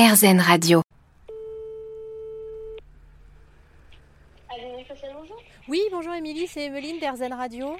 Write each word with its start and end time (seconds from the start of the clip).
RZN 0.00 0.40
Radio. 0.40 0.80
Oui, 5.68 5.82
bonjour 5.92 6.14
Émilie, 6.14 6.46
c'est 6.46 6.64
Emeline 6.64 6.98
d'Erzen 6.98 7.34
Radio. 7.34 7.76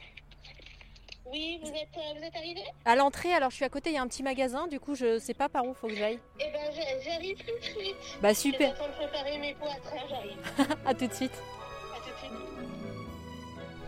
Oui, 1.33 1.59
vous 1.63 1.71
êtes, 1.71 1.89
euh, 1.97 2.19
vous 2.19 2.23
êtes 2.23 2.37
arrivée? 2.37 2.61
À 2.85 2.95
l'entrée, 2.95 3.33
alors 3.33 3.49
je 3.49 3.57
suis 3.57 3.65
à 3.65 3.71
côté, 3.71 3.89
il 3.89 3.95
y 3.95 3.97
a 3.97 4.03
un 4.03 4.07
petit 4.07 4.23
magasin, 4.23 4.67
du 4.67 4.79
coup 4.79 4.95
je 4.95 5.19
sais 5.19 5.33
pas 5.33 5.49
par 5.49 5.65
où 5.65 5.73
faut 5.73 5.89
que 5.89 5.97
j'aille. 5.97 6.19
Eh 6.41 6.53
ben 6.53 6.71
j'arrive 7.03 7.39
tout 7.39 7.59
de 7.59 7.65
suite. 7.65 7.97
Bah 8.21 8.35
Je 8.35 8.39
suis 8.39 8.53
super, 8.53 8.73
en 8.73 8.75
train 8.75 8.89
de 8.89 8.93
préparer 8.93 9.39
mes 9.39 9.55
pots 9.55 9.65
à 9.65 9.81
traire, 9.81 10.07
j'arrive. 10.11 10.77
à 10.85 10.93
tout 10.93 11.07
de 11.07 11.15
suite. 11.15 11.33
À 11.33 12.01
tout 12.01 12.11
de 12.11 12.19
suite. 12.19 12.70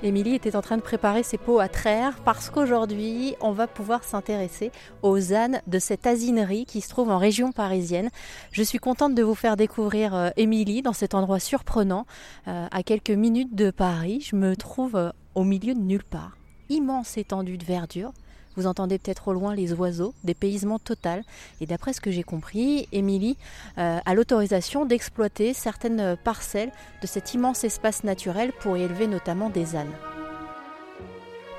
Émilie 0.04 0.34
était 0.34 0.56
en 0.56 0.62
train 0.62 0.76
de 0.76 0.82
préparer 0.82 1.22
ses 1.22 1.38
pots 1.38 1.60
à 1.60 1.68
traire 1.68 2.18
parce 2.24 2.50
qu'aujourd'hui, 2.50 3.36
on 3.40 3.52
va 3.52 3.68
pouvoir 3.68 4.02
s'intéresser 4.02 4.72
aux 5.02 5.32
ânes 5.32 5.62
de 5.68 5.78
cette 5.78 6.08
asinerie 6.08 6.64
qui 6.64 6.80
se 6.80 6.88
trouve 6.88 7.08
en 7.08 7.18
région 7.18 7.52
parisienne. 7.52 8.10
Je 8.50 8.64
suis 8.64 8.78
contente 8.78 9.14
de 9.14 9.22
vous 9.22 9.36
faire 9.36 9.56
découvrir 9.56 10.12
euh, 10.14 10.30
Émilie 10.36 10.82
dans 10.82 10.92
cet 10.92 11.14
endroit 11.14 11.38
surprenant, 11.38 12.04
euh, 12.48 12.66
à 12.72 12.82
quelques 12.82 13.10
minutes 13.10 13.54
de 13.54 13.70
Paris. 13.70 14.26
Je 14.28 14.34
me 14.34 14.56
trouve 14.56 14.96
euh, 14.96 15.10
au 15.36 15.44
milieu 15.44 15.72
de 15.72 15.80
nulle 15.80 16.04
part. 16.04 16.36
Immense 16.68 17.16
étendue 17.16 17.56
de 17.56 17.64
verdure. 17.64 18.12
Vous 18.56 18.66
entendez 18.66 18.98
peut-être 18.98 19.28
au 19.28 19.32
loin 19.32 19.54
les 19.54 19.72
oiseaux, 19.72 20.14
dépaysement 20.24 20.78
total. 20.78 21.24
Et 21.60 21.66
d'après 21.66 21.92
ce 21.92 22.00
que 22.00 22.10
j'ai 22.10 22.22
compris, 22.22 22.88
Émilie 22.92 23.36
euh, 23.78 23.98
a 24.04 24.14
l'autorisation 24.14 24.84
d'exploiter 24.84 25.54
certaines 25.54 26.16
parcelles 26.22 26.72
de 27.00 27.06
cet 27.06 27.34
immense 27.34 27.64
espace 27.64 28.04
naturel 28.04 28.52
pour 28.60 28.76
y 28.76 28.82
élever 28.82 29.06
notamment 29.06 29.50
des 29.50 29.76
ânes. 29.76 29.92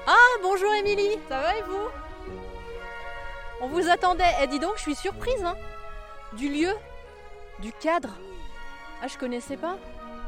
Ah, 0.05 0.38
bonjour 0.41 0.71
Émilie, 0.73 1.17
ça 1.29 1.39
va 1.41 1.55
et 1.57 1.61
vous? 1.63 1.88
On 3.61 3.67
vous 3.67 3.89
attendait. 3.89 4.23
Eh, 4.41 4.47
dis 4.47 4.59
donc, 4.59 4.73
je 4.75 4.81
suis 4.81 4.95
surprise, 4.95 5.41
hein 5.44 5.55
Du 6.33 6.49
lieu, 6.49 6.71
du 7.61 7.71
cadre. 7.71 8.09
Ah, 9.02 9.07
je 9.07 9.17
connaissais 9.17 9.57
pas. 9.57 9.77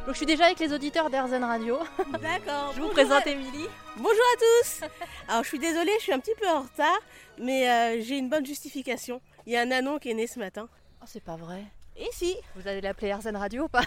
Donc, 0.06 0.14
je 0.14 0.18
suis 0.18 0.26
déjà 0.28 0.46
avec 0.46 0.60
les 0.60 0.72
auditeurs 0.72 1.10
d'Airzen 1.10 1.44
Radio. 1.44 1.80
D'accord. 2.22 2.74
Je 2.76 2.82
vous 2.82 2.90
présente 2.90 3.26
à- 3.26 3.30
Émilie. 3.30 3.66
Bonjour 3.98 4.12
à 4.12 4.38
tous. 4.38 4.82
Alors 5.28 5.44
je 5.44 5.48
suis 5.48 5.58
désolée, 5.60 5.92
je 5.98 6.04
suis 6.04 6.14
un 6.14 6.20
petit 6.20 6.36
peu 6.40 6.48
en 6.48 6.62
retard, 6.62 7.00
mais 7.40 7.68
euh, 7.70 8.02
j'ai 8.04 8.18
une 8.18 8.30
bonne 8.30 8.46
justification. 8.46 9.20
Il 9.48 9.54
y 9.54 9.58
a 9.58 9.62
un 9.62 9.72
anon 9.72 9.98
qui 9.98 10.12
est 10.12 10.14
né 10.14 10.28
ce 10.28 10.38
matin. 10.38 10.68
Oh, 11.02 11.06
c'est 11.08 11.24
pas 11.24 11.36
vrai. 11.38 11.64
Et 11.98 12.08
si, 12.12 12.36
Vous 12.56 12.68
allez 12.68 12.82
l'appeler 12.82 13.08
Airzen 13.08 13.36
Radio 13.36 13.64
ou 13.64 13.68
pas? 13.68 13.84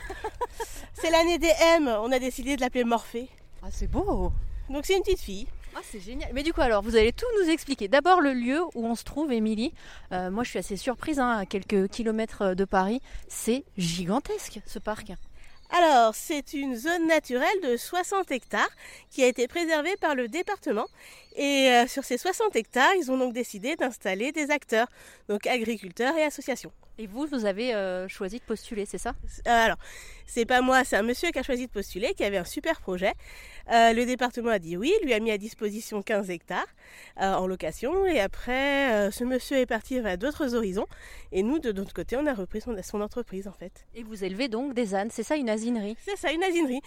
C'est 0.95 1.11
l'année 1.11 1.39
des 1.39 1.53
M, 1.77 1.87
on 2.01 2.11
a 2.11 2.19
décidé 2.19 2.57
de 2.57 2.61
l'appeler 2.63 2.83
Morphée. 2.83 3.29
Ah, 3.63 3.69
c'est 3.71 3.87
beau. 3.87 4.33
Donc 4.71 4.85
c'est 4.87 4.97
une 4.97 5.03
petite 5.03 5.21
fille. 5.21 5.47
Ah, 5.77 5.81
c'est 5.85 6.01
génial. 6.01 6.31
Mais 6.33 6.43
du 6.43 6.53
coup, 6.53 6.61
alors, 6.63 6.83
vous 6.83 6.97
allez 6.97 7.13
tout 7.13 7.27
nous 7.41 7.49
expliquer. 7.51 7.87
D'abord, 7.87 8.21
le 8.21 8.33
lieu 8.33 8.61
où 8.75 8.85
on 8.87 8.97
se 8.97 9.05
trouve, 9.05 9.31
Émilie. 9.31 9.73
Euh, 10.13 10.31
moi, 10.31 10.43
je 10.43 10.51
suis 10.51 10.59
assez 10.59 10.77
surprise, 10.77 11.21
hein, 11.21 11.37
à 11.39 11.47
quelques 11.47 11.89
kilomètres 11.89 12.55
de 12.55 12.65
Paris. 12.65 13.01
C'est 13.29 13.65
gigantesque, 13.77 14.59
ce 14.67 14.81
parc. 14.81 15.13
Alors 15.71 16.15
c'est 16.15 16.55
une 16.55 16.77
zone 16.77 17.07
naturelle 17.07 17.61
de 17.63 17.77
60 17.77 18.31
hectares 18.31 18.71
qui 19.11 19.23
a 19.23 19.27
été 19.27 19.47
préservée 19.49 19.97
par 20.01 20.15
le 20.15 20.29
département. 20.29 20.87
Et 21.37 21.71
euh, 21.71 21.87
sur 21.87 22.05
ces 22.05 22.19
60 22.19 22.57
hectares, 22.57 22.95
ils 22.99 23.11
ont 23.11 23.19
donc 23.19 23.33
décidé 23.33 23.77
d'installer 23.77 24.33
des 24.33 24.51
acteurs, 24.51 24.89
donc 25.29 25.47
agriculteurs 25.47 26.17
et 26.17 26.25
associations. 26.25 26.73
Et 27.01 27.07
vous, 27.07 27.27
vous 27.27 27.45
avez 27.45 27.75
euh, 27.75 28.09
choisi 28.09 28.39
de 28.39 28.43
postuler, 28.43 28.85
c'est 28.85 28.99
ça? 28.99 29.11
Euh, 29.47 29.51
alors, 29.51 29.77
c'est 30.27 30.45
pas 30.45 30.63
moi, 30.63 30.83
c'est 30.83 30.97
un 30.97 31.05
monsieur 31.05 31.31
qui 31.31 31.39
a 31.39 31.45
choisi 31.45 31.69
de 31.69 31.71
postuler, 31.71 32.13
qui 32.15 32.25
avait 32.25 32.39
un 32.39 32.45
super 32.45 32.81
projet. 32.81 33.13
Euh, 33.71 33.93
le 33.93 34.05
département 34.05 34.51
a 34.51 34.59
dit 34.59 34.77
oui, 34.77 34.93
lui 35.05 35.15
a 35.15 35.21
mis 35.21 35.31
à 35.31 35.39
disposition 35.39 36.03
15 36.03 36.29
hectares 36.31 36.67
euh, 37.21 37.35
en 37.35 37.47
location. 37.47 38.05
Et 38.05 38.19
après, 38.19 39.13
ce 39.13 39.23
monsieur 39.23 39.59
est 39.59 39.67
parti 39.67 40.01
vers 40.01 40.19
d'autres 40.19 40.57
horizons. 40.57 40.89
Et 41.31 41.45
nous, 41.45 41.61
de 41.61 41.71
notre 41.71 41.95
côté, 41.95 42.17
on 42.17 42.27
a 42.27 42.35
repris 42.35 42.61
son, 42.61 42.75
son 42.83 43.01
entreprise 43.01 43.47
en 43.47 43.53
fait. 43.53 43.87
Et 43.95 44.03
vous 44.03 44.25
élevez 44.25 44.49
donc 44.49 44.75
des 44.75 44.97
ânes, 44.97 45.11
c'est 45.13 45.23
ça 45.23 45.37
une 45.37 45.51
asinerie? 45.51 45.97
C'est 46.01 46.17
ça, 46.17 46.33
une 46.33 46.43
asinerie. 46.43 46.81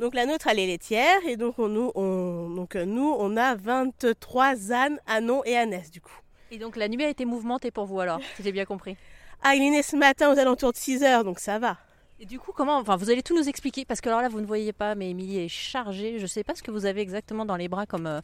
Donc 0.00 0.14
la 0.14 0.24
nôtre, 0.24 0.46
elle 0.46 0.60
est 0.60 0.66
laitière. 0.66 1.18
Et 1.28 1.36
donc, 1.36 1.58
on, 1.58 1.68
nous, 1.68 1.92
on, 1.94 2.48
donc 2.48 2.74
nous, 2.74 3.14
on 3.18 3.36
a 3.36 3.54
23 3.54 4.72
ânes, 4.72 4.98
anons 5.06 5.44
et 5.44 5.58
ânesses 5.58 5.90
du 5.90 6.00
coup. 6.00 6.18
Et 6.50 6.56
donc 6.56 6.76
la 6.76 6.88
nuit 6.88 7.04
a 7.04 7.10
été 7.10 7.26
mouvementée 7.26 7.70
pour 7.70 7.84
vous 7.84 8.00
alors, 8.00 8.20
si 8.36 8.42
j'ai 8.42 8.52
bien 8.52 8.64
compris? 8.64 8.96
Ah, 9.42 9.54
il 9.54 9.62
est 9.62 9.70
né 9.70 9.82
ce 9.82 9.96
matin 9.96 10.32
aux 10.32 10.38
alentours 10.38 10.72
de 10.72 10.76
6 10.76 11.02
heures, 11.02 11.24
donc 11.24 11.38
ça 11.38 11.58
va. 11.58 11.76
Et 12.20 12.26
du 12.26 12.40
coup, 12.40 12.50
comment 12.52 12.78
Enfin, 12.78 12.96
vous 12.96 13.10
allez 13.10 13.22
tout 13.22 13.36
nous 13.36 13.48
expliquer 13.48 13.84
parce 13.84 14.00
que 14.00 14.08
alors 14.08 14.20
là, 14.20 14.28
vous 14.28 14.40
ne 14.40 14.46
voyez 14.46 14.72
pas, 14.72 14.96
mais 14.96 15.10
Émilie 15.10 15.38
est 15.38 15.48
chargée. 15.48 16.18
Je 16.18 16.22
ne 16.22 16.26
sais 16.26 16.42
pas 16.42 16.56
ce 16.56 16.64
que 16.64 16.72
vous 16.72 16.84
avez 16.84 17.00
exactement 17.00 17.44
dans 17.44 17.54
les 17.54 17.68
bras 17.68 17.86
comme 17.86 18.08
euh, 18.08 18.20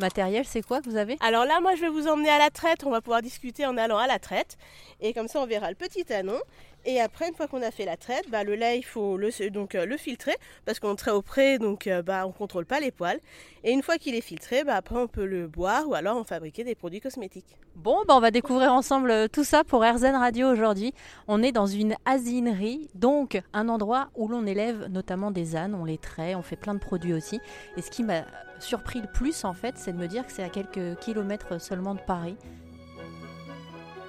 matériel. 0.00 0.44
C'est 0.44 0.62
quoi 0.62 0.80
que 0.80 0.90
vous 0.90 0.96
avez? 0.96 1.16
Alors 1.20 1.44
là, 1.44 1.60
moi, 1.60 1.76
je 1.76 1.82
vais 1.82 1.88
vous 1.88 2.08
emmener 2.08 2.28
à 2.28 2.38
la 2.38 2.50
traite. 2.50 2.82
On 2.84 2.90
va 2.90 3.00
pouvoir 3.00 3.22
discuter 3.22 3.64
en 3.64 3.76
allant 3.76 3.98
à 3.98 4.08
la 4.08 4.18
traite. 4.18 4.58
Et 5.00 5.12
comme 5.14 5.28
ça, 5.28 5.40
on 5.40 5.46
verra 5.46 5.68
le 5.70 5.76
petit 5.76 6.12
anon. 6.12 6.40
Et 6.88 7.00
après, 7.00 7.28
une 7.28 7.34
fois 7.34 7.48
qu'on 7.48 7.62
a 7.62 7.72
fait 7.72 7.84
la 7.84 7.96
traite, 7.96 8.30
bah, 8.30 8.44
le 8.44 8.54
lait, 8.54 8.78
il 8.78 8.84
faut 8.84 9.16
le, 9.16 9.50
donc, 9.50 9.74
euh, 9.74 9.86
le 9.86 9.96
filtrer. 9.96 10.36
Parce 10.64 10.78
qu'on 10.78 10.94
traite 10.94 11.14
au 11.14 11.20
pré, 11.20 11.58
donc 11.58 11.88
euh, 11.88 12.00
bah, 12.00 12.24
on 12.24 12.28
ne 12.28 12.32
contrôle 12.32 12.64
pas 12.64 12.78
les 12.78 12.92
poils. 12.92 13.18
Et 13.64 13.72
une 13.72 13.82
fois 13.82 13.98
qu'il 13.98 14.14
est 14.14 14.20
filtré, 14.20 14.62
bah, 14.62 14.76
après, 14.76 14.96
on 14.96 15.08
peut 15.08 15.26
le 15.26 15.48
boire 15.48 15.88
ou 15.88 15.94
alors 15.94 16.16
en 16.16 16.22
fabriquer 16.22 16.62
des 16.62 16.76
produits 16.76 17.00
cosmétiques. 17.00 17.58
Bon, 17.74 18.04
bah, 18.06 18.14
on 18.16 18.20
va 18.20 18.30
découvrir 18.30 18.72
ensemble 18.72 19.10
euh, 19.10 19.26
tout 19.26 19.42
ça 19.42 19.64
pour 19.64 19.82
RZN 19.82 20.14
Radio 20.14 20.46
aujourd'hui. 20.46 20.94
On 21.26 21.42
est 21.42 21.50
dans 21.50 21.66
une 21.66 21.96
asinerie, 22.04 22.88
donc 22.94 23.42
un 23.52 23.68
endroit 23.68 24.10
où 24.14 24.28
l'on 24.28 24.46
élève 24.46 24.86
notamment 24.88 25.32
des 25.32 25.56
ânes, 25.56 25.74
on 25.74 25.84
les 25.84 25.98
traite, 25.98 26.36
on 26.36 26.42
fait 26.42 26.54
plein 26.54 26.74
de 26.74 26.78
produits 26.78 27.14
aussi. 27.14 27.40
Et 27.76 27.82
ce 27.82 27.90
qui 27.90 28.04
m'a 28.04 28.22
surpris 28.60 29.00
le 29.00 29.08
plus, 29.08 29.44
en 29.44 29.54
fait, 29.54 29.74
c'est 29.76 29.92
de 29.92 29.98
me 29.98 30.06
dire 30.06 30.24
que 30.24 30.30
c'est 30.30 30.44
à 30.44 30.50
quelques 30.50 31.00
kilomètres 31.00 31.60
seulement 31.60 31.96
de 31.96 32.00
Paris. 32.00 32.36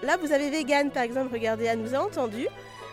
Là, 0.03 0.15
vous 0.17 0.31
avez 0.31 0.51
Vegan, 0.51 0.91
par 0.91 1.03
exemple, 1.03 1.33
regardez, 1.33 1.65
elle 1.65 1.81
nous 1.81 1.95
a 1.95 1.99
entendu. 1.99 2.47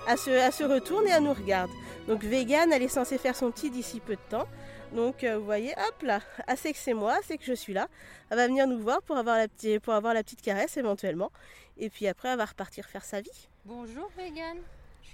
Elle 0.07 0.19
se, 0.19 0.31
elle 0.31 0.53
se 0.53 0.65
retourne 0.65 1.07
et 1.07 1.11
elle 1.11 1.23
nous 1.23 1.33
regarde. 1.33 1.71
Donc 2.07 2.23
Vegan, 2.23 2.71
elle 2.73 2.83
est 2.83 2.89
censée 2.89 3.17
faire 3.17 3.35
son 3.35 3.51
petit 3.51 3.71
d'ici 3.71 4.01
peu 4.01 4.17
de 4.17 4.21
temps. 4.29 4.47
Donc 4.95 5.25
euh, 5.25 5.39
vous 5.39 5.45
voyez, 5.45 5.73
hop 5.73 6.03
là, 6.03 6.21
elle 6.47 6.57
sait 6.57 6.73
que 6.73 6.79
c'est 6.79 6.95
moi, 6.95 7.19
c'est 7.27 7.39
que 7.39 7.45
je 7.45 7.55
suis 7.55 7.73
là. 7.73 7.89
Elle 8.31 8.37
va 8.37 8.47
venir 8.47 8.67
nous 8.67 8.79
voir 8.79 9.03
pour 9.03 9.17
avoir 9.17 9.37
la, 9.37 9.49
petite, 9.49 9.81
pour 9.81 9.95
avoir 9.95 10.15
la 10.15 10.23
petite 10.23 10.43
caresse 10.43 10.77
éventuellement. 10.77 11.33
Et 11.79 11.91
puis 11.91 12.07
après, 12.07 12.29
elle 12.29 12.39
va 12.39 12.45
repartir 12.45 12.87
faire 12.87 13.05
sa 13.05 13.21
vie. 13.21 13.49
Bonjour 13.65 14.11
Vegan, 14.17 14.59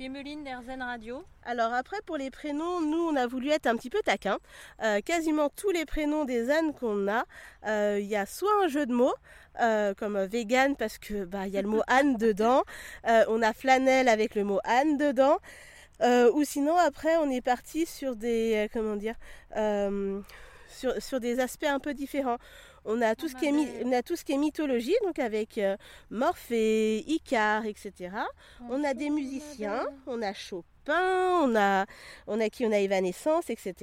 suis 0.00 0.06
Emeline 0.06 0.48
Radio. 0.80 1.24
Alors 1.42 1.74
après, 1.74 1.98
pour 2.06 2.16
les 2.16 2.30
prénoms, 2.30 2.80
nous, 2.80 3.10
on 3.10 3.16
a 3.16 3.26
voulu 3.26 3.50
être 3.50 3.66
un 3.66 3.76
petit 3.76 3.90
peu 3.90 4.00
taquin. 4.02 4.38
Euh, 4.82 5.00
quasiment 5.02 5.50
tous 5.50 5.70
les 5.72 5.84
prénoms 5.84 6.24
des 6.24 6.50
ânes 6.50 6.72
qu'on 6.72 7.06
a, 7.06 7.24
euh, 7.66 7.98
il 8.00 8.06
y 8.06 8.16
a 8.16 8.24
soit 8.24 8.64
un 8.64 8.68
jeu 8.68 8.86
de 8.86 8.94
mots, 8.94 9.12
euh, 9.60 9.92
comme 9.92 10.16
euh, 10.16 10.26
vegan 10.26 10.74
parce 10.74 10.96
que 10.96 11.26
bah, 11.26 11.46
il 11.46 11.52
y 11.52 11.58
a 11.58 11.62
le 11.62 11.68
mot 11.68 11.82
âne 11.86 12.16
dedans. 12.18 12.62
Euh, 13.08 13.24
on 13.28 13.42
a 13.42 13.52
flanelle 13.52 14.08
avec 14.08 14.34
le 14.36 14.44
mot 14.44 14.60
âne 14.64 14.96
dedans. 14.96 15.36
Euh, 16.00 16.32
ou 16.32 16.44
sinon, 16.44 16.76
après, 16.76 17.18
on 17.18 17.30
est 17.30 17.42
parti 17.42 17.84
sur 17.84 18.16
des, 18.16 18.54
euh, 18.54 18.68
comment 18.72 18.96
dire, 18.96 19.16
euh, 19.56 20.18
sur, 20.68 20.94
sur 21.02 21.20
des 21.20 21.40
aspects 21.40 21.64
un 21.64 21.78
peu 21.78 21.92
différents. 21.92 22.38
On 22.84 23.02
a 23.02 23.14
tout, 23.14 23.28
ce 23.28 23.34
qui 23.36 23.46
est, 23.46 23.52
mi- 23.52 23.68
on 23.84 23.92
a 23.92 24.02
tout 24.02 24.16
ce 24.16 24.24
qui 24.24 24.32
est 24.32 24.38
mythologie, 24.38 24.94
donc 25.04 25.18
avec 25.18 25.58
euh, 25.58 25.76
Morphée, 26.10 27.04
Icare, 27.06 27.66
etc. 27.66 28.10
On 28.68 28.82
a 28.84 28.94
des 28.94 29.10
musiciens, 29.10 29.86
on 30.06 30.20
a 30.22 30.32
Chopin, 30.32 31.41
on 31.42 31.54
a, 31.56 31.86
on 32.26 32.41
a 32.41 32.48
qui 32.48 32.64
On 32.66 32.72
a 32.72 32.78
Evanescence, 32.78 33.50
etc. 33.50 33.74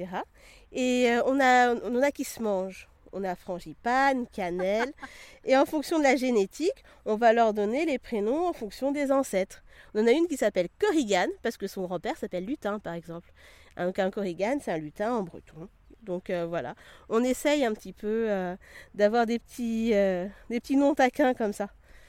Et 0.72 1.10
euh, 1.10 1.22
on, 1.26 1.38
a, 1.40 1.74
on 1.74 2.02
a 2.02 2.10
qui 2.10 2.24
se 2.24 2.42
mangent. 2.42 2.88
On 3.12 3.24
a 3.24 3.34
frangipane, 3.34 4.26
cannelle. 4.26 4.92
et 5.44 5.56
en 5.56 5.64
fonction 5.64 5.98
de 5.98 6.04
la 6.04 6.16
génétique, 6.16 6.84
on 7.06 7.16
va 7.16 7.32
leur 7.32 7.54
donner 7.54 7.86
les 7.86 7.98
prénoms 7.98 8.46
en 8.48 8.52
fonction 8.52 8.92
des 8.92 9.10
ancêtres. 9.10 9.62
On 9.94 10.02
en 10.02 10.06
a 10.06 10.10
une 10.10 10.26
qui 10.26 10.36
s'appelle 10.36 10.68
Corrigan, 10.78 11.28
parce 11.42 11.56
que 11.56 11.66
son 11.66 11.82
grand-père 11.82 12.16
s'appelle 12.18 12.44
Lutin, 12.44 12.78
par 12.78 12.94
exemple. 12.94 13.32
Donc 13.78 13.98
un 13.98 14.10
Corrigan, 14.10 14.58
c'est 14.60 14.72
un 14.72 14.78
lutin 14.78 15.14
en 15.14 15.22
breton. 15.22 15.68
Donc 16.02 16.30
euh, 16.30 16.46
voilà, 16.46 16.74
on 17.08 17.22
essaye 17.22 17.64
un 17.64 17.74
petit 17.74 17.92
peu 17.92 18.26
euh, 18.28 18.56
d'avoir 18.94 19.26
des 19.26 19.38
petits, 19.38 19.92
euh, 19.94 20.26
des 20.48 20.60
petits 20.60 20.76
noms 20.76 20.94
taquins 20.94 21.34
comme 21.34 21.52
ça. 21.52 21.68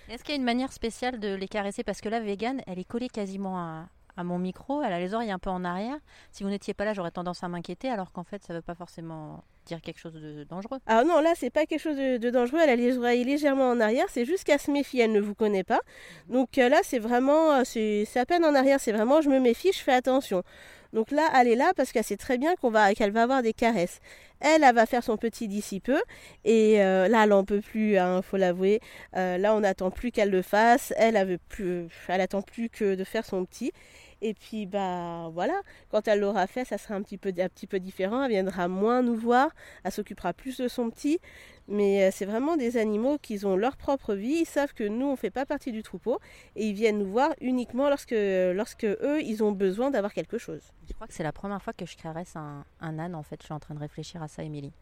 Est-ce 0.09 0.23
qu'il 0.23 0.33
y 0.33 0.37
a 0.37 0.39
une 0.39 0.45
manière 0.45 0.71
spéciale 0.71 1.19
de 1.19 1.33
les 1.33 1.47
caresser? 1.47 1.83
Parce 1.83 2.01
que 2.01 2.09
là, 2.09 2.19
Vegan, 2.19 2.61
elle 2.65 2.79
est 2.79 2.83
collée 2.87 3.09
quasiment 3.09 3.57
à, 3.57 3.89
à 4.17 4.23
mon 4.23 4.39
micro, 4.39 4.81
elle 4.81 4.91
a 4.93 4.99
les 4.99 5.13
oreilles 5.13 5.31
un 5.31 5.39
peu 5.39 5.49
en 5.49 5.63
arrière. 5.63 5.97
Si 6.31 6.43
vous 6.43 6.49
n'étiez 6.49 6.73
pas 6.73 6.83
là, 6.85 6.93
j'aurais 6.93 7.11
tendance 7.11 7.43
à 7.43 7.47
m'inquiéter, 7.47 7.89
alors 7.89 8.11
qu'en 8.11 8.23
fait, 8.23 8.43
ça 8.43 8.53
ne 8.53 8.57
veut 8.57 8.63
pas 8.63 8.75
forcément 8.75 9.43
dire 9.65 9.81
quelque 9.81 9.99
chose 9.99 10.13
de 10.13 10.43
dangereux. 10.45 10.79
Alors 10.87 11.05
non, 11.05 11.21
là, 11.21 11.33
c'est 11.35 11.51
pas 11.51 11.65
quelque 11.65 11.81
chose 11.81 11.95
de, 11.97 12.17
de 12.17 12.29
dangereux. 12.31 12.59
Elle 12.63 12.71
a 12.71 12.75
les 12.75 12.97
oreilles 12.97 13.23
légèrement 13.23 13.69
en 13.69 13.79
arrière. 13.79 14.05
C'est 14.09 14.25
juste 14.25 14.45
qu'elle 14.45 14.59
se 14.59 14.71
méfie. 14.71 14.99
Elle 14.99 15.11
ne 15.11 15.21
vous 15.21 15.35
connaît 15.35 15.63
pas. 15.63 15.79
Donc 16.27 16.57
euh, 16.57 16.69
là, 16.69 16.79
c'est 16.83 16.99
vraiment, 16.99 17.63
c'est 17.63 18.07
à 18.15 18.25
peine 18.25 18.43
en 18.43 18.55
arrière. 18.55 18.79
C'est 18.79 18.91
vraiment, 18.91 19.21
je 19.21 19.29
me 19.29 19.39
méfie, 19.39 19.71
je 19.71 19.79
fais 19.79 19.93
attention. 19.93 20.43
Donc 20.93 21.11
là, 21.11 21.29
elle 21.35 21.47
est 21.47 21.55
là 21.55 21.71
parce 21.75 21.91
qu'elle 21.91 22.03
sait 22.03 22.17
très 22.17 22.37
bien 22.37 22.55
qu'on 22.55 22.71
va, 22.71 22.93
qu'elle 22.93 23.11
va 23.11 23.23
avoir 23.23 23.43
des 23.43 23.53
caresses. 23.53 23.99
Elle, 24.39 24.63
elle 24.63 24.75
va 24.75 24.85
faire 24.85 25.03
son 25.03 25.17
petit 25.17 25.47
d'ici 25.47 25.79
peu. 25.79 26.01
Et 26.45 26.81
euh, 26.81 27.07
là, 27.07 27.25
elle 27.25 27.33
en 27.33 27.43
peut 27.43 27.61
plus, 27.61 27.97
hein, 27.97 28.21
faut 28.21 28.37
l'avouer. 28.37 28.79
Euh, 29.15 29.37
là, 29.37 29.53
on 29.55 29.59
n'attend 29.59 29.91
plus 29.91 30.11
qu'elle 30.11 30.31
le 30.31 30.41
fasse. 30.41 30.93
Elle, 30.97 31.15
elle 31.15 31.27
veut 31.27 31.39
plus, 31.49 31.87
elle 32.07 32.21
attend 32.21 32.41
plus 32.41 32.69
que 32.69 32.95
de 32.95 33.03
faire 33.03 33.25
son 33.25 33.45
petit. 33.45 33.71
Et 34.21 34.33
puis 34.33 34.65
bah 34.65 35.29
voilà, 35.33 35.61
quand 35.89 36.07
elle 36.07 36.19
l'aura 36.19 36.47
fait, 36.47 36.65
ça 36.65 36.77
sera 36.77 36.95
un 36.95 37.01
petit 37.01 37.17
peu 37.17 37.29
un 37.29 37.49
petit 37.49 37.67
peu 37.67 37.79
différent. 37.79 38.23
Elle 38.23 38.31
viendra 38.31 38.67
moins 38.67 39.01
nous 39.01 39.15
voir, 39.15 39.49
elle 39.83 39.91
s'occupera 39.91 40.33
plus 40.33 40.57
de 40.57 40.67
son 40.67 40.89
petit. 40.89 41.19
Mais 41.67 42.03
euh, 42.03 42.09
c'est 42.11 42.25
vraiment 42.25 42.57
des 42.57 42.77
animaux 42.77 43.17
qui 43.19 43.45
ont 43.45 43.55
leur 43.55 43.77
propre 43.77 44.15
vie. 44.15 44.39
Ils 44.41 44.45
savent 44.45 44.73
que 44.73 44.83
nous 44.83 45.05
on 45.05 45.15
fait 45.15 45.29
pas 45.29 45.45
partie 45.45 45.71
du 45.71 45.83
troupeau 45.83 46.19
et 46.55 46.67
ils 46.67 46.73
viennent 46.73 46.99
nous 46.99 47.11
voir 47.11 47.33
uniquement 47.41 47.89
lorsque 47.89 48.15
lorsque 48.15 48.85
eux 48.85 49.21
ils 49.21 49.43
ont 49.43 49.51
besoin 49.51 49.91
d'avoir 49.91 50.13
quelque 50.13 50.37
chose. 50.37 50.61
Je 50.87 50.93
crois 50.93 51.07
que 51.07 51.13
c'est 51.13 51.23
la 51.23 51.31
première 51.31 51.61
fois 51.61 51.73
que 51.73 51.85
je 51.85 51.95
caresse 51.95 52.35
un, 52.35 52.65
un 52.81 52.99
âne 52.99 53.15
en 53.15 53.23
fait. 53.23 53.39
Je 53.41 53.45
suis 53.45 53.53
en 53.53 53.59
train 53.59 53.75
de 53.75 53.79
réfléchir 53.79 54.21
à 54.23 54.27
ça, 54.27 54.43
Émilie. 54.43 54.73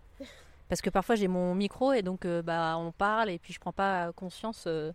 Parce 0.69 0.81
que 0.81 0.89
parfois 0.89 1.15
j'ai 1.15 1.27
mon 1.27 1.55
micro 1.55 1.93
et 1.93 2.01
donc 2.01 2.25
euh, 2.25 2.41
bah, 2.41 2.75
on 2.77 2.91
parle 2.91 3.29
et 3.29 3.39
puis 3.39 3.53
je 3.53 3.59
prends 3.59 3.71
pas 3.71 4.11
conscience 4.13 4.65
euh, 4.67 4.91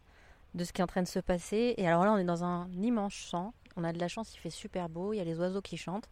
de 0.55 0.65
ce 0.65 0.73
qui 0.73 0.81
est 0.81 0.85
en 0.85 0.89
train 0.89 1.03
de 1.03 1.09
se 1.09 1.19
passer. 1.19 1.75
Et 1.77 1.87
alors 1.87 2.05
là, 2.05 2.13
on 2.13 2.19
est 2.19 2.25
dans 2.25 2.45
un 2.45 2.69
immense 2.73 3.15
champ. 3.15 3.55
On 3.77 3.85
a 3.85 3.93
de 3.93 3.99
la 3.99 4.09
chance, 4.09 4.35
il 4.35 4.39
fait 4.39 4.51
super 4.51 4.89
beau, 4.89 5.13
il 5.13 5.17
y 5.17 5.21
a 5.21 5.25
les 5.25 5.39
oiseaux 5.39 5.63
qui 5.63 5.77
chantent. 5.77 6.09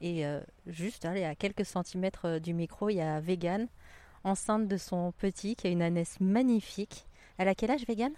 Et 0.00 0.26
euh, 0.26 0.40
juste 0.66 1.04
à 1.04 1.34
quelques 1.34 1.64
centimètres 1.64 2.26
euh, 2.26 2.38
du 2.38 2.54
micro, 2.54 2.88
il 2.88 2.96
y 2.96 3.00
a 3.00 3.20
Vegan, 3.20 3.68
enceinte 4.24 4.66
de 4.66 4.76
son 4.76 5.12
petit, 5.12 5.54
qui 5.54 5.66
a 5.68 5.70
une 5.70 5.82
ânesse 5.82 6.18
magnifique. 6.20 7.06
Elle 7.38 7.48
a 7.48 7.54
quel 7.54 7.70
âge, 7.70 7.84
Vegan? 7.86 8.12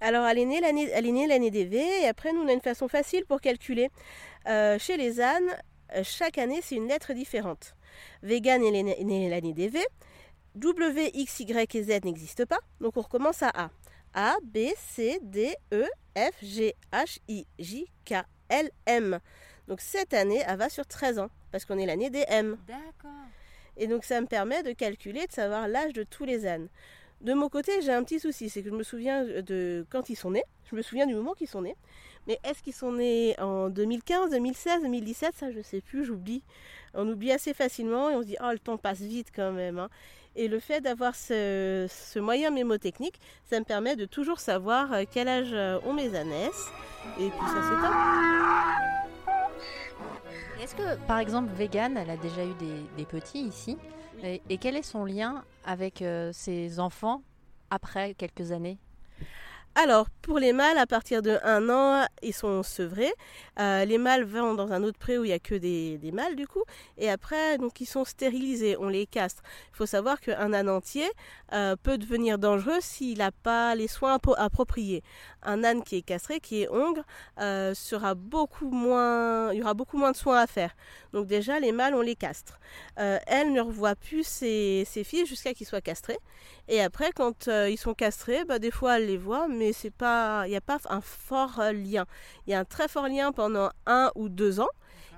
Alors, 0.00 0.26
elle 0.26 0.38
est 0.38 0.46
née 0.46 0.60
l'année, 0.60 0.88
elle 0.90 1.50
des 1.50 1.76
et 2.02 2.08
après, 2.08 2.32
nous, 2.32 2.40
on 2.40 2.48
a 2.48 2.52
une 2.52 2.60
façon 2.60 2.88
facile 2.88 3.26
pour 3.26 3.40
calculer. 3.40 3.90
Euh, 4.48 4.78
chez 4.78 4.96
les 4.96 5.20
ânes, 5.20 5.50
chaque 6.02 6.38
année, 6.38 6.60
c'est 6.62 6.76
une 6.76 6.88
lettre 6.88 7.12
différente. 7.12 7.74
Vegan 8.22 8.62
est 8.62 8.70
né- 8.70 9.04
née 9.04 9.28
l'année 9.28 9.52
des. 9.52 9.70
W, 10.56 11.10
X, 11.14 11.40
Y 11.40 11.74
et 11.76 11.82
Z 11.82 12.04
n'existent 12.04 12.46
pas, 12.46 12.58
donc 12.80 12.96
on 12.96 13.02
recommence 13.02 13.42
à 13.42 13.50
A. 13.54 13.70
A, 14.14 14.36
B, 14.42 14.58
C, 14.76 15.18
D, 15.22 15.54
E, 15.72 15.84
F, 16.16 16.34
G, 16.42 16.74
H, 16.92 17.18
I, 17.28 17.46
J, 17.58 17.86
K, 18.04 18.14
L, 18.48 18.70
M. 18.86 19.20
Donc 19.68 19.80
cette 19.80 20.14
année, 20.14 20.42
elle 20.46 20.58
va 20.58 20.68
sur 20.68 20.86
13 20.86 21.18
ans, 21.20 21.30
parce 21.52 21.64
qu'on 21.64 21.78
est 21.78 21.86
l'année 21.86 22.10
des 22.10 22.24
M. 22.28 22.56
D'accord. 22.66 23.10
Et 23.76 23.86
donc 23.86 24.04
ça 24.04 24.20
me 24.20 24.26
permet 24.26 24.62
de 24.62 24.72
calculer, 24.72 25.26
de 25.26 25.32
savoir 25.32 25.68
l'âge 25.68 25.92
de 25.92 26.02
tous 26.02 26.24
les 26.24 26.46
ânes. 26.46 26.68
De 27.20 27.34
mon 27.34 27.48
côté, 27.48 27.82
j'ai 27.82 27.92
un 27.92 28.02
petit 28.02 28.18
souci, 28.18 28.48
c'est 28.48 28.62
que 28.62 28.70
je 28.70 28.74
me 28.74 28.82
souviens 28.82 29.24
de 29.24 29.86
quand 29.90 30.08
ils 30.10 30.16
sont 30.16 30.30
nés, 30.30 30.44
je 30.70 30.74
me 30.74 30.82
souviens 30.82 31.06
du 31.06 31.14
moment 31.14 31.34
qu'ils 31.34 31.48
sont 31.48 31.62
nés. 31.62 31.76
Mais 32.26 32.38
est-ce 32.44 32.62
qu'ils 32.62 32.74
sont 32.74 32.92
nés 32.92 33.34
en 33.38 33.70
2015, 33.70 34.30
2016, 34.30 34.82
2017 34.82 35.34
Ça, 35.36 35.50
je 35.50 35.60
sais 35.62 35.80
plus, 35.80 36.04
j'oublie. 36.04 36.42
On 36.94 37.08
oublie 37.08 37.32
assez 37.32 37.54
facilement 37.54 38.10
et 38.10 38.14
on 38.14 38.22
se 38.22 38.26
dit, 38.26 38.36
oh, 38.42 38.50
le 38.52 38.58
temps 38.58 38.76
passe 38.76 39.00
vite 39.00 39.28
quand 39.34 39.52
même. 39.52 39.78
hein. 39.78 39.88
Et 40.36 40.48
le 40.48 40.60
fait 40.60 40.80
d'avoir 40.80 41.14
ce, 41.14 41.86
ce 41.88 42.18
moyen 42.18 42.50
mémotechnique, 42.50 43.20
ça 43.44 43.58
me 43.58 43.64
permet 43.64 43.96
de 43.96 44.04
toujours 44.04 44.38
savoir 44.38 44.92
euh, 44.92 45.04
quel 45.10 45.28
âge 45.28 45.52
euh, 45.52 45.80
ont 45.84 45.92
mes 45.92 46.14
ânesses. 46.14 46.68
Et 47.18 47.28
puis 47.28 47.46
ça, 47.48 47.62
c'est 47.62 47.80
top. 47.82 47.94
Est-ce 50.62 50.74
que, 50.74 50.96
par 51.06 51.18
exemple, 51.18 51.50
Vegan, 51.54 51.96
elle 51.96 52.10
a 52.10 52.16
déjà 52.16 52.44
eu 52.44 52.54
des, 52.54 52.84
des 52.96 53.04
petits 53.04 53.40
ici 53.40 53.76
et, 54.22 54.42
et 54.48 54.58
quel 54.58 54.76
est 54.76 54.82
son 54.82 55.04
lien 55.04 55.44
avec 55.64 56.02
euh, 56.02 56.30
ses 56.32 56.78
enfants 56.78 57.22
après 57.70 58.14
quelques 58.14 58.52
années? 58.52 58.78
Alors, 59.76 60.10
pour 60.20 60.40
les 60.40 60.52
mâles, 60.52 60.78
à 60.78 60.86
partir 60.86 61.22
de 61.22 61.38
1 61.44 61.70
an, 61.70 62.04
ils 62.22 62.34
sont 62.34 62.64
sevrés. 62.64 63.12
Euh, 63.60 63.84
les 63.84 63.98
mâles 63.98 64.24
vont 64.24 64.54
dans 64.54 64.72
un 64.72 64.82
autre 64.82 64.98
pré 64.98 65.16
où 65.16 65.24
il 65.24 65.28
n'y 65.28 65.32
a 65.32 65.38
que 65.38 65.54
des, 65.54 66.10
mâles, 66.12 66.34
du 66.34 66.48
coup. 66.48 66.64
Et 66.98 67.08
après, 67.08 67.56
donc, 67.56 67.80
ils 67.80 67.86
sont 67.86 68.04
stérilisés, 68.04 68.76
on 68.78 68.88
les 68.88 69.06
castre. 69.06 69.42
Il 69.72 69.76
faut 69.76 69.86
savoir 69.86 70.20
qu'un 70.20 70.52
âne 70.52 70.68
entier 70.68 71.08
euh, 71.52 71.76
peut 71.80 71.98
devenir 71.98 72.38
dangereux 72.38 72.78
s'il 72.80 73.18
n'a 73.18 73.30
pas 73.30 73.76
les 73.76 73.86
soins 73.86 74.16
appro- 74.16 74.34
appropriés. 74.36 75.04
Un 75.42 75.62
âne 75.62 75.84
qui 75.84 75.96
est 75.96 76.02
castré, 76.02 76.40
qui 76.40 76.62
est 76.62 76.68
hongre, 76.68 77.04
euh, 77.40 77.72
sera 77.72 78.14
beaucoup 78.14 78.70
moins... 78.70 79.52
il 79.52 79.60
y 79.60 79.62
aura 79.62 79.74
beaucoup 79.74 79.98
moins 79.98 80.10
de 80.10 80.16
soins 80.16 80.40
à 80.40 80.46
faire. 80.48 80.74
Donc 81.12 81.26
déjà, 81.26 81.60
les 81.60 81.72
mâles, 81.72 81.94
on 81.94 82.02
les 82.02 82.16
castre. 82.16 82.58
Elle 82.96 83.52
ne 83.52 83.60
revoit 83.60 83.94
plus 83.94 84.24
ses, 84.24 84.84
filles 85.04 85.26
jusqu'à 85.26 85.54
qu'ils 85.54 85.66
soient 85.66 85.80
castrés. 85.80 86.18
Et 86.68 86.80
après, 86.82 87.12
quand 87.12 87.48
ils 87.48 87.78
sont 87.78 87.94
castrés, 87.94 88.44
bah, 88.44 88.58
des 88.58 88.70
fois 88.70 88.98
elle 88.98 89.06
les 89.06 89.16
voit, 89.16 89.48
mais 89.48 89.59
c'est 89.72 89.90
pas, 89.90 90.44
il 90.46 90.50
n'y 90.50 90.56
a 90.56 90.60
pas 90.60 90.78
un 90.88 91.00
fort 91.00 91.60
euh, 91.60 91.72
lien. 91.72 92.06
Il 92.46 92.50
y 92.50 92.54
a 92.54 92.60
un 92.60 92.64
très 92.64 92.88
fort 92.88 93.08
lien 93.08 93.32
pendant 93.32 93.70
un 93.86 94.10
ou 94.14 94.28
deux 94.28 94.60
ans. 94.60 94.68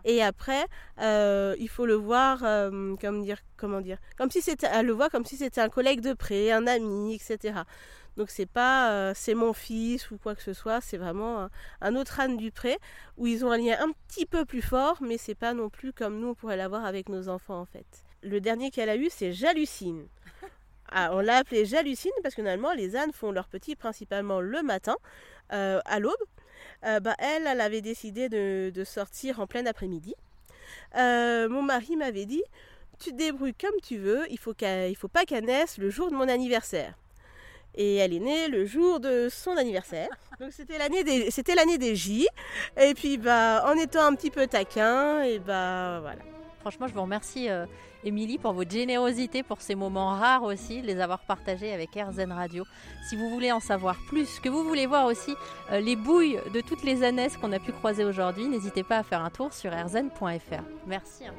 Et 0.04 0.22
après, 0.22 0.66
euh, 1.00 1.54
il 1.58 1.68
faut 1.68 1.86
le 1.86 1.94
voir, 1.94 2.42
euh, 2.42 2.96
comme 3.00 3.22
dire, 3.22 3.38
comment 3.56 3.80
dire, 3.80 3.98
comme 4.18 4.30
si 4.30 4.42
c'était, 4.42 4.68
elle 4.72 4.86
le 4.86 4.92
voit 4.92 5.10
comme 5.10 5.24
si 5.24 5.36
c'était 5.36 5.60
un 5.60 5.68
collègue 5.68 6.00
de 6.00 6.12
près, 6.12 6.50
un 6.50 6.66
ami, 6.66 7.14
etc. 7.14 7.60
Donc 8.16 8.30
c'est 8.30 8.46
pas, 8.46 8.90
euh, 8.90 9.12
c'est 9.14 9.34
mon 9.34 9.52
fils 9.52 10.10
ou 10.10 10.18
quoi 10.18 10.34
que 10.34 10.42
ce 10.42 10.52
soit. 10.52 10.80
C'est 10.80 10.98
vraiment 10.98 11.42
un, 11.42 11.50
un 11.80 11.96
autre 11.96 12.20
âne 12.20 12.36
du 12.36 12.50
pré 12.50 12.78
où 13.16 13.26
ils 13.26 13.44
ont 13.44 13.52
un 13.52 13.58
lien 13.58 13.76
un 13.80 13.92
petit 14.08 14.26
peu 14.26 14.44
plus 14.44 14.62
fort, 14.62 14.98
mais 15.00 15.18
c'est 15.18 15.34
pas 15.36 15.54
non 15.54 15.68
plus 15.70 15.92
comme 15.92 16.18
nous 16.18 16.28
on 16.28 16.34
pourrait 16.34 16.56
l'avoir 16.56 16.84
avec 16.84 17.08
nos 17.08 17.28
enfants 17.28 17.60
en 17.60 17.66
fait. 17.66 17.86
Le 18.22 18.40
dernier 18.40 18.70
qu'elle 18.70 18.90
a 18.90 18.96
eu, 18.96 19.08
c'est 19.10 19.32
Jalucine. 19.32 20.06
Ah, 20.94 21.10
on 21.12 21.20
l'a 21.20 21.38
appelée 21.38 21.64
Jalucine 21.64 22.12
parce 22.22 22.34
que 22.34 22.42
normalement 22.42 22.72
les 22.74 22.96
ânes 22.96 23.12
font 23.12 23.32
leurs 23.32 23.48
petits 23.48 23.76
principalement 23.76 24.40
le 24.40 24.62
matin, 24.62 24.96
euh, 25.52 25.80
à 25.86 25.98
l'aube. 25.98 26.14
Euh, 26.84 27.00
bah, 27.00 27.14
elle, 27.18 27.46
elle 27.46 27.60
avait 27.60 27.80
décidé 27.80 28.28
de, 28.28 28.70
de 28.74 28.84
sortir 28.84 29.40
en 29.40 29.46
plein 29.46 29.64
après-midi. 29.66 30.14
Euh, 30.96 31.48
mon 31.48 31.62
mari 31.62 31.96
m'avait 31.96 32.26
dit 32.26 32.42
Tu 32.98 33.10
te 33.10 33.16
débrouilles 33.16 33.54
comme 33.54 33.80
tu 33.82 33.96
veux, 33.96 34.26
il 34.30 34.38
faut 34.38 34.54
il 34.60 34.96
faut 34.96 35.08
pas 35.08 35.24
qu'elle 35.24 35.44
naisse 35.44 35.78
le 35.78 35.88
jour 35.90 36.10
de 36.10 36.14
mon 36.16 36.28
anniversaire. 36.28 36.94
Et 37.74 37.96
elle 37.96 38.12
est 38.12 38.20
née 38.20 38.48
le 38.48 38.66
jour 38.66 39.00
de 39.00 39.28
son 39.30 39.56
anniversaire. 39.56 40.10
Donc 40.40 40.52
c'était 40.52 40.76
l'année 40.76 41.04
des, 41.04 41.30
c'était 41.30 41.54
l'année 41.54 41.78
des 41.78 41.96
J. 41.96 42.28
Et 42.78 42.92
puis 42.92 43.16
bah, 43.16 43.64
en 43.66 43.78
étant 43.78 44.04
un 44.04 44.14
petit 44.14 44.30
peu 44.30 44.46
taquin, 44.46 45.22
et 45.22 45.38
bah 45.38 46.00
voilà. 46.00 46.20
Franchement, 46.62 46.86
je 46.86 46.94
vous 46.94 47.02
remercie, 47.02 47.50
euh, 47.50 47.66
Émilie, 48.04 48.38
pour 48.38 48.52
votre 48.52 48.70
générosité, 48.70 49.42
pour 49.42 49.60
ces 49.60 49.74
moments 49.74 50.10
rares 50.10 50.44
aussi, 50.44 50.80
les 50.80 51.00
avoir 51.00 51.18
partagés 51.18 51.72
avec 51.72 51.90
RZN 51.96 52.30
Radio. 52.30 52.64
Si 53.08 53.16
vous 53.16 53.28
voulez 53.30 53.50
en 53.50 53.58
savoir 53.58 53.96
plus, 54.06 54.38
que 54.38 54.48
vous 54.48 54.62
voulez 54.62 54.86
voir 54.86 55.06
aussi 55.06 55.34
euh, 55.72 55.80
les 55.80 55.96
bouilles 55.96 56.38
de 56.54 56.60
toutes 56.60 56.84
les 56.84 57.02
ânesses 57.02 57.36
qu'on 57.36 57.50
a 57.50 57.58
pu 57.58 57.72
croiser 57.72 58.04
aujourd'hui, 58.04 58.46
n'hésitez 58.46 58.84
pas 58.84 58.98
à 58.98 59.02
faire 59.02 59.24
un 59.24 59.30
tour 59.30 59.52
sur 59.52 59.72
rzn.fr. 59.72 60.62
Merci. 60.86 61.26
hein. 61.26 61.34